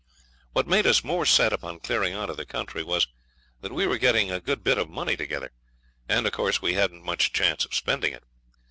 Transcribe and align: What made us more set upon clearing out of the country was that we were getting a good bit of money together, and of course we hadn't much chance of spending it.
What 0.53 0.65
made 0.65 0.87
us 0.87 1.03
more 1.03 1.27
set 1.27 1.53
upon 1.53 1.79
clearing 1.79 2.15
out 2.15 2.31
of 2.31 2.35
the 2.35 2.43
country 2.43 2.81
was 2.81 3.05
that 3.61 3.71
we 3.71 3.85
were 3.85 3.99
getting 3.99 4.31
a 4.31 4.39
good 4.41 4.63
bit 4.63 4.79
of 4.79 4.89
money 4.89 5.15
together, 5.15 5.51
and 6.09 6.25
of 6.25 6.33
course 6.33 6.59
we 6.59 6.73
hadn't 6.73 7.03
much 7.05 7.31
chance 7.33 7.65
of 7.65 7.75
spending 7.75 8.11
it. 8.13 8.23